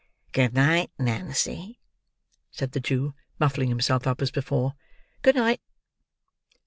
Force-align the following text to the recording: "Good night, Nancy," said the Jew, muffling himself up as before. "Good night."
"Good 0.31 0.55
night, 0.55 0.89
Nancy," 0.97 1.79
said 2.49 2.71
the 2.71 2.79
Jew, 2.79 3.13
muffling 3.37 3.69
himself 3.69 4.07
up 4.07 4.19
as 4.19 4.31
before. 4.31 4.73
"Good 5.21 5.35
night." 5.35 5.61